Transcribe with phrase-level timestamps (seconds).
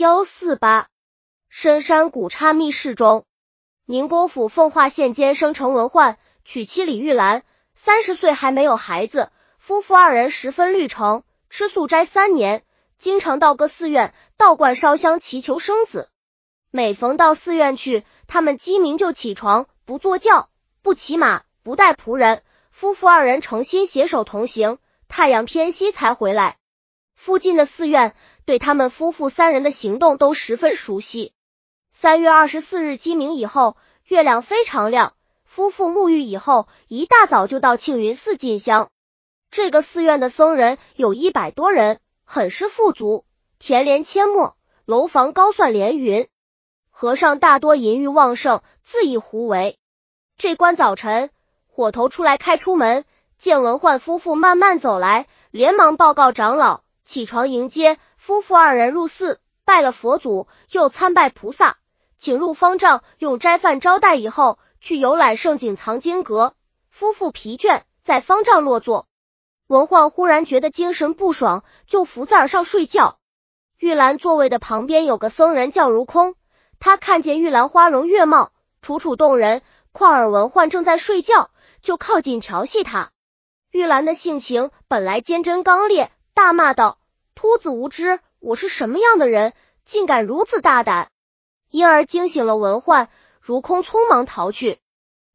[0.00, 0.88] 幺四八
[1.50, 3.26] 深山古刹密室中，
[3.84, 7.42] 宁波府奉化县监生程文焕娶妻李玉兰，
[7.74, 9.30] 三十岁还没有孩子。
[9.58, 12.62] 夫妇二人十分虑成，吃素斋三年，
[12.96, 16.08] 经常到各寺院道观烧香祈求生子。
[16.70, 20.48] 每逢到寺院去，他们鸡鸣就起床，不坐轿，
[20.80, 24.78] 不骑马，不带仆人，夫妇二人诚心携手同行，
[25.08, 26.56] 太阳偏西才回来。
[27.14, 28.14] 附近的寺院
[28.44, 31.32] 对他们夫妇三人的行动都十分熟悉。
[31.90, 38.90] 三月二十四日鸡鸣以后，月亮非常亮，夫妇沐浴以后，一大早就到庆云寺进香。
[39.50, 43.24] 这个寺院的僧人有一百多人，很是富足，
[43.58, 46.28] 田连阡陌，楼房高算连云。
[46.90, 49.78] 和尚大多淫欲旺盛，自缢胡为。
[50.36, 51.30] 这关早晨，
[51.66, 53.04] 伙头出来开出门，
[53.38, 56.82] 见文焕夫妇慢慢走来，连忙报告长老。
[57.04, 57.98] 起床迎接
[58.30, 61.78] 夫妇二人入寺，拜了佛祖，又参拜菩萨，
[62.16, 66.54] 请入方丈，用斋饭招待以后，去游览圣景藏经阁。
[66.90, 69.08] 夫妇疲倦，在方丈落座。
[69.66, 73.18] 文焕忽然觉得精神不爽，就伏在上睡觉。
[73.80, 76.36] 玉兰座位的旁边有个僧人叫如空，
[76.78, 81.50] 他看见玉兰花容月貌，楚楚动人，况尔文焕正在睡觉，
[81.82, 83.10] 就靠近调戏他。
[83.72, 86.98] 玉兰的性情本来坚贞刚烈，大骂道。
[87.40, 89.54] 秃子无知，我是什么样的人，
[89.86, 91.10] 竟敢如此大胆？
[91.70, 93.08] 因而惊醒了文焕，
[93.40, 94.78] 如空匆忙逃去。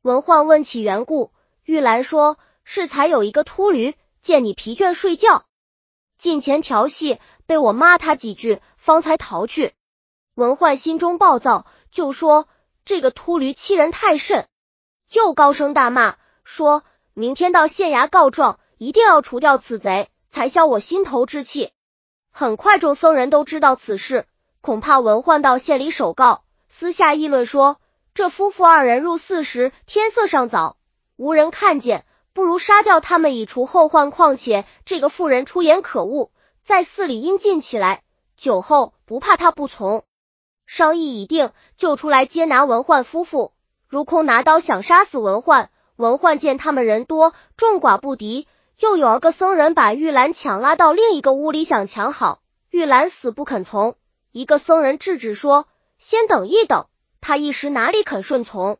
[0.00, 1.30] 文焕问起缘故，
[1.62, 5.44] 玉兰说是才有一个秃驴见你疲倦睡觉，
[6.18, 9.72] 近前调戏，被我骂他几句，方才逃去。
[10.34, 12.48] 文焕心中暴躁，就说
[12.84, 14.48] 这个秃驴欺人太甚，
[15.12, 16.82] 又高声大骂，说
[17.14, 21.70] 明天到县衙告状，一定要除掉此贼，才消我心头之气。
[22.34, 24.26] 很快，众僧人都知道此事，
[24.62, 27.76] 恐怕文焕到县里首告，私下议论说，
[28.14, 30.78] 这夫妇二人入寺时天色尚早，
[31.16, 34.10] 无人看见，不如杀掉他们以除后患。
[34.10, 36.30] 况且这个妇人出言可恶，
[36.62, 38.02] 在寺里阴禁起来，
[38.38, 40.04] 酒后不怕他不从。
[40.64, 43.52] 商议已定，就出来接拿文焕夫妇。
[43.88, 48.48] 如空拿刀想杀死文焕，文焕见他们人多，众寡不敌。
[48.82, 52.42] 又有二个僧人把玉兰抢拉到另一个屋里，想抢好。
[52.68, 53.94] 玉兰死不肯从，
[54.32, 55.68] 一个僧人制止说
[56.00, 56.86] ：“先等一等。”
[57.22, 58.78] 他一时哪里肯顺从，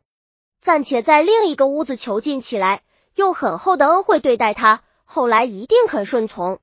[0.59, 2.83] 暂且在另一个屋子囚禁起来，
[3.15, 4.81] 用很厚的恩惠对待他。
[5.05, 6.59] 后来一定肯顺从。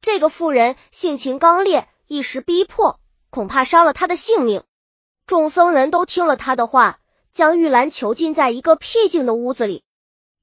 [0.00, 2.98] 这个妇人性情刚烈，一时逼迫，
[3.30, 4.64] 恐怕伤了他的性命。
[5.24, 6.98] 众僧人都听了他的话，
[7.30, 9.84] 将玉兰囚禁在一个僻静的屋子里。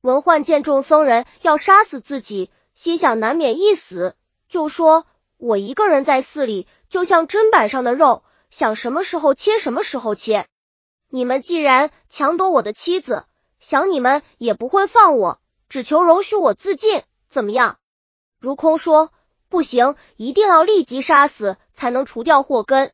[0.01, 4.15] 文焕见众僧人要杀死自己，心想难免一死，
[4.47, 5.05] 就说
[5.35, 10.47] ：“我一个人在寺里，就像砧板上的肉，想什么时候切什么时候切。
[11.09, 13.25] 你们既然强夺我的妻子，
[13.59, 17.77] 想你们也不会放我，只求容许我自尽，怎么样？”
[18.39, 19.11] 如空说
[19.49, 22.93] ：“不行，一定要立即杀死，才能除掉祸根。”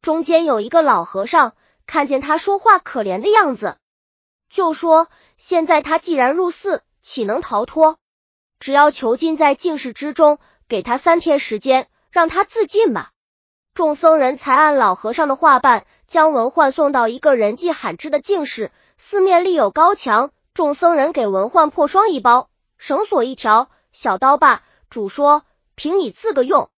[0.00, 1.54] 中间有一个老和尚，
[1.86, 3.78] 看见他说话可怜的样子，
[4.56, 5.08] 就说。
[5.36, 7.98] 现在他既然入寺，岂能逃脱？
[8.58, 13.10] 只要囚禁在净室之中，给他三天时间，让他自尽吧。
[13.74, 20.30] 众僧人才按老和尚的话办，将文焕送到一个人迹罕至的净室，四面立有高墙。
[20.54, 25.42] 众僧人给文焕破霜一包，绳索一条，小刀把，主说
[25.74, 26.70] 凭你自个用，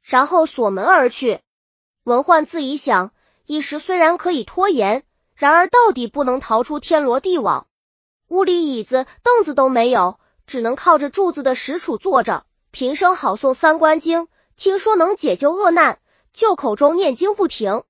[0.00, 1.40] 然后锁门而去。
[2.04, 3.12] 文焕自己想，
[3.44, 5.04] 一时虽然可以拖延，
[5.38, 7.68] 然而到底不能逃出天罗地网。
[8.26, 10.18] 屋里椅子凳子都没有，
[10.48, 14.26] 只能靠着柱子的石杵坐着，平生好诵三观经，
[14.56, 16.00] 听说能解救厄难，
[16.32, 17.84] 就口中念经不停。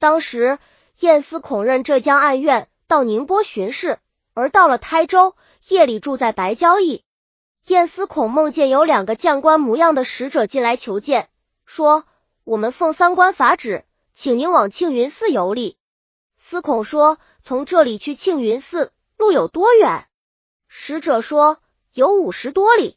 [0.00, 0.58] 当时
[0.98, 4.00] 燕思孔任浙江案院到宁波巡视，
[4.34, 5.36] 而到了台州，
[5.68, 7.04] 夜里住在白交驿。
[7.68, 11.28] 燕思孔梦见有两个将官模样的使者进来求见，
[11.64, 12.04] 说
[12.42, 15.76] ：“我们奉三官法旨，请您往庆云寺游历。”
[16.50, 20.08] 司孔说：“从这里去庆云寺。”路有多远？
[20.66, 21.58] 使者说
[21.92, 22.96] 有五十多里。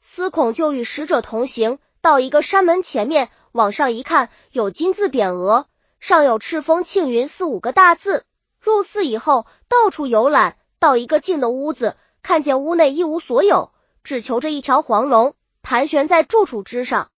[0.00, 5.66] 司孔就与使者同行，到一个山门前面，往上一看，有金字匾额，
[5.98, 8.24] 上有赤峰庆云寺五个大字。
[8.60, 13.72] 入寺以后，到处游览，到一个静的屋子，看见屋内一无所有，
[14.04, 17.10] 只求着一条黄龙盘旋在住处之上。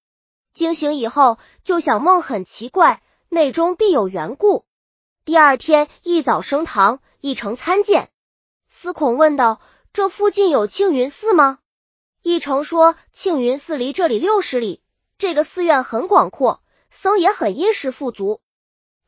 [0.55, 4.65] 惊醒以后，就想梦很奇怪，内中必有缘故。
[5.27, 8.11] 第二天一早升堂，一成参见。
[8.69, 9.61] 司孔问道
[9.93, 11.59] ：“这附近有庆云寺吗？”
[12.23, 14.85] 一成说：“庆云寺离这里六十里，
[15.19, 16.63] 这个寺院很广阔，
[16.93, 18.41] 僧也很殷实富足。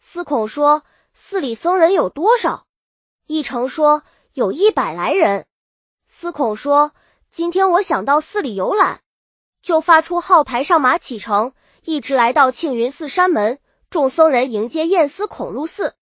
[0.01, 0.83] 司孔说
[1.15, 2.67] ：“寺里僧人有多少？”
[3.29, 4.03] 一成说
[4.35, 5.47] ：“有一百来人。”
[6.05, 6.91] 司孔说
[7.31, 9.03] ：“今天我想到寺里游览，
[9.63, 11.53] 就发出号牌上马启程，
[11.85, 13.61] 一直来到庆云寺山门。
[13.89, 15.95] 众僧人迎接燕司孔入寺。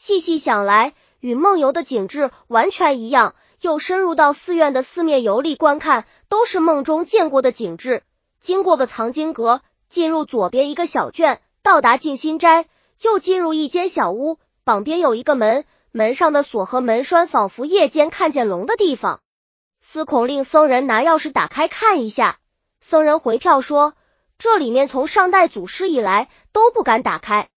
[0.00, 3.34] 细细想来，与梦游的景致完全一样。
[3.60, 8.04] 又深入到寺院的四面游历观看，都是梦中见过的景致。
[8.40, 12.66] 经过个藏经阁，进入左边一个小圈，到达静心斋，
[13.02, 19.18] 又进入一间小屋，旁边有一个门，门上的锁和门栓仿佛夜间看见龙的地方。
[19.80, 22.38] 司孔令僧人拿钥匙打开看一下，
[22.80, 23.94] 僧人回票说
[24.38, 27.48] ：“这里面从上代祖师以来都不敢打开。”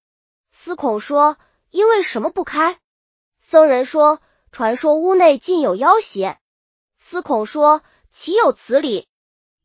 [0.52, 1.38] 司孔说
[1.72, 2.78] ：“因为什么不开？”
[3.42, 4.20] 僧人说。
[4.54, 6.38] 传说屋内尽有妖邪，
[7.00, 7.82] 司孔说
[8.12, 9.08] ：“岂有此理？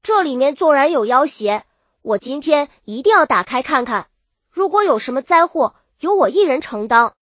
[0.00, 1.64] 这里面纵然有妖邪，
[2.03, 4.06] 我今天一定要打开看看。
[4.49, 7.14] 如果有什么灾祸，由我一人承担。”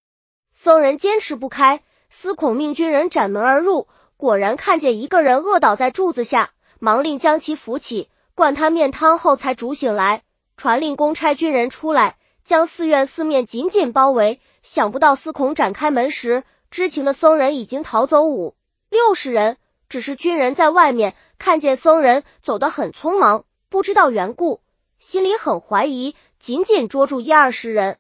[0.53, 3.89] 僧人坚持不开，司孔命军人斩门而入，
[4.19, 10.23] 果然看见一个人饿倒在柱子下，忙令将其扶起，灌他面汤后才煮醒来。
[10.59, 14.41] 传令公差军人出来，将寺院四面紧紧包围。
[14.63, 16.45] 想不到司孔展开门时。
[16.71, 18.57] 知情的僧人已经逃走五
[18.91, 19.59] 六十人，
[19.89, 24.61] 只是军人在外面看见僧人走得很匆忙，不知道缘故，
[24.99, 27.99] 心里很怀疑，紧紧捉住一二十人。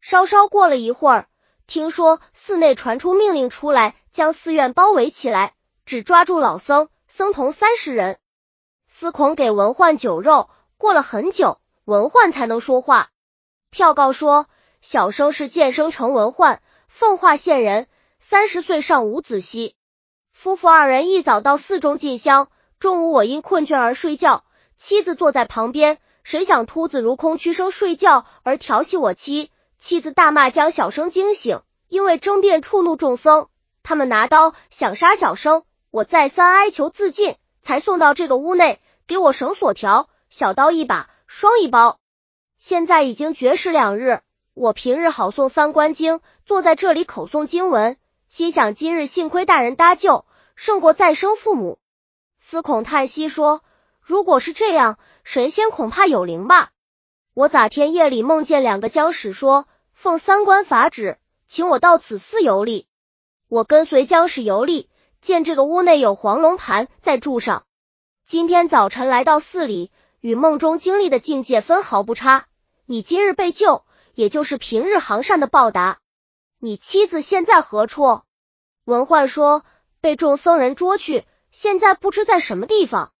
[0.00, 1.26] 稍稍过了一会儿，
[1.66, 5.52] 听说寺内传出命令出来，将寺院包围起来，
[5.84, 8.18] 只抓住老僧、僧童三十人。
[8.88, 10.48] 司孔给文焕酒肉，
[10.78, 13.10] 过了很久，文焕才能说话。
[13.70, 14.46] 票告说
[14.80, 17.86] ：“小生是剑生城文焕，奉化县人。”
[18.18, 19.76] 三十岁上无子息，
[20.32, 22.48] 夫妇二人一早到寺中进香，
[22.80, 24.42] 中午我因困倦而睡觉，
[24.76, 25.98] 妻子坐在旁边。
[26.24, 33.48] 谁想秃子如空屈声睡觉而调戏我妻，妻子大骂，将小生惊醒，因为争辩触怒众僧，
[33.84, 42.00] 他们拿刀想杀小生，我再三哀求自尽，才送到这个屋内，给我绳索条，小刀一把，双一包。
[42.58, 44.20] 现在已经绝食两日，
[44.54, 47.96] 我平日好诵三观经，坐在这里口诵经文。
[48.28, 50.24] 心想今日幸亏大人搭救，
[50.54, 51.78] 胜过再生父母。
[52.38, 53.62] 司孔叹息说
[54.00, 56.70] ：“如果是这样，神仙恐怕有灵吧？
[57.34, 62.86] 我咋天夜里梦见两个将使说，奉三官法旨，请我到此寺游历。
[63.48, 64.88] 我跟随将使游历，
[65.20, 67.64] 见这个屋内有黄龙盘在柱上。
[68.24, 69.92] 今天早晨来到寺里，
[70.26, 72.46] 与梦中经历的境界分毫不差。
[72.84, 73.84] 你今日被救，
[74.16, 76.00] 也就是平日行善的报答。”
[76.58, 78.22] 你妻子现在何处？
[78.84, 79.64] 文焕说
[80.00, 83.12] 被众僧人捉去，现在不知在什么地方，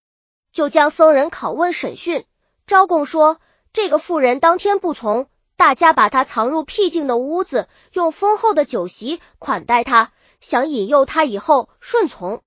[0.52, 2.26] 就将僧人拷问审讯。
[2.66, 3.38] 招供说
[3.72, 10.10] 这个妇人当天不从，大家把她藏入僻静的屋子，用丰厚的酒席款待她，
[10.40, 12.42] 想引诱她以后顺从，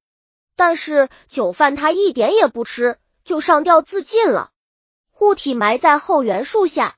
[0.58, 2.98] 但是酒饭她一点也不吃，
[3.30, 4.50] 就上吊自尽了，
[5.12, 6.96] 护体埋在后园树下。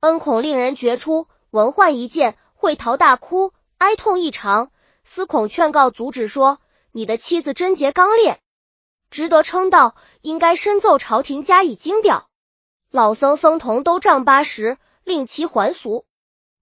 [0.00, 2.36] 恩恐令人觉出，文焕一见。
[2.54, 4.72] 会逃大哭，哀痛异常。
[5.04, 6.58] 司孔劝告阻止说
[6.90, 8.40] ：“你的妻子贞洁刚烈，
[9.10, 12.28] 值得称道，应该深奏朝廷加以精表。
[12.90, 16.04] 老僧僧童都丈八十，令其还俗；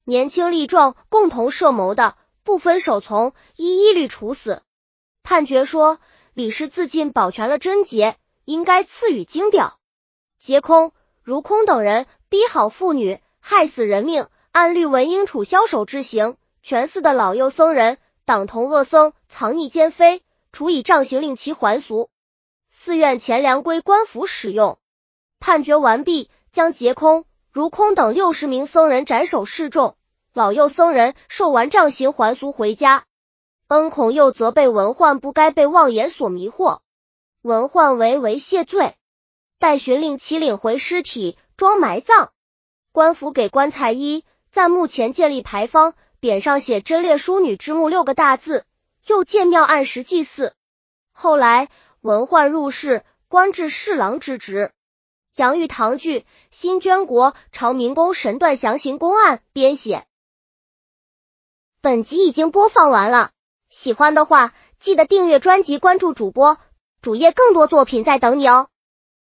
[0.04, 4.60] 年轻力壮共同设谋的，不分首从，一一律处死。
[5.22, 5.98] 判决说，
[6.34, 8.18] 李氏自尽，保全了贞洁，
[8.48, 9.78] 应该赐予金表。
[10.38, 22.08] 劫空、如空等人逼好妇女，害死人命。”按律文应处枭首之刑，全寺的老幼僧人党同恶僧藏匿奸妃，处以杖刑令其还俗。
[22.70, 24.78] 寺院钱粮归官府使用。
[25.38, 29.94] 判决完毕，将劫空、如空等六十名僧人斩首示众，
[30.32, 33.04] 老幼僧人受完杖刑还俗回家。
[33.68, 36.78] 恩孔又责备文焕不该被妄言所迷惑，
[37.42, 38.96] 文焕唯唯谢罪，
[39.58, 42.32] 待寻令其领回尸体装埋葬。
[42.92, 44.24] 官府给棺材衣。
[44.50, 45.92] 在墓前建立牌坊，
[46.22, 48.64] 匾上写“贞烈淑女之墓”六个大字，
[49.06, 50.54] 又建庙按时祭祀。
[51.12, 51.68] 后来
[52.00, 54.72] 文焕入仕，官至侍郎之职。
[55.36, 60.06] 杨玉堂据《新捐国朝明宫神断详行公案》编写。
[61.82, 63.32] 本集已经播放完了，
[63.68, 66.58] 喜欢的话记得订阅专辑，关注主播
[67.00, 68.68] 主页，更多作品在等你哦。